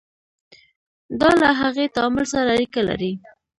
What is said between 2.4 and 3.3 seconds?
اړیکه لري.